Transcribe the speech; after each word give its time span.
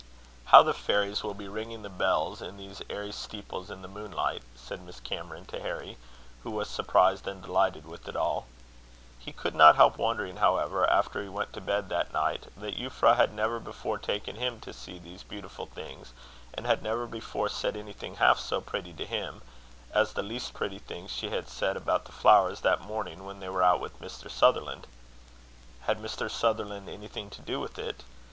"How 0.45 0.63
the 0.63 0.73
fairies 0.73 1.21
will 1.23 1.35
be 1.35 1.47
ringing 1.47 1.83
the 1.83 1.87
bells 1.87 2.41
in 2.41 2.57
these 2.57 2.81
airy 2.89 3.11
steeples 3.11 3.69
in 3.69 3.83
the 3.83 3.87
moonlight!" 3.87 4.41
said 4.55 4.81
Miss 4.81 4.99
Cameron 4.99 5.45
to 5.45 5.59
Harry, 5.61 5.95
who 6.41 6.49
was 6.49 6.71
surprised 6.71 7.27
and 7.27 7.39
delighted 7.39 7.85
with 7.85 8.07
it 8.07 8.15
all. 8.15 8.47
He 9.19 9.31
could 9.31 9.53
not 9.53 9.75
help 9.75 9.99
wondering, 9.99 10.37
however, 10.37 10.89
after 10.89 11.21
he 11.21 11.29
went 11.29 11.53
to 11.53 11.61
bed 11.61 11.89
that 11.89 12.11
night, 12.11 12.47
that 12.57 12.79
Euphra 12.79 13.15
had 13.15 13.31
never 13.31 13.59
before 13.59 13.99
taken 13.99 14.37
him 14.37 14.59
to 14.61 14.73
see 14.73 14.97
these 14.97 15.21
beautiful 15.21 15.67
things, 15.67 16.13
and 16.55 16.65
had 16.65 16.81
never 16.81 17.05
before 17.05 17.47
said 17.47 17.77
anything 17.77 18.15
half 18.15 18.39
so 18.39 18.59
pretty 18.59 18.93
to 18.93 19.05
him, 19.05 19.43
as 19.93 20.13
the 20.13 20.23
least 20.23 20.55
pretty 20.55 20.79
thing 20.79 21.07
she 21.07 21.29
had 21.29 21.47
said 21.47 21.77
about 21.77 22.05
the 22.05 22.11
flowers 22.11 22.61
that 22.61 22.81
morning 22.81 23.23
when 23.23 23.39
they 23.39 23.49
were 23.49 23.61
out 23.61 23.79
with 23.79 24.01
Mr. 24.01 24.31
Sutherland. 24.31 24.87
Had 25.81 25.99
Mr. 26.01 26.27
Sutherland 26.27 26.89
anything 26.89 27.29
to 27.29 27.41
do 27.43 27.59
with 27.59 27.77
it? 27.77 28.03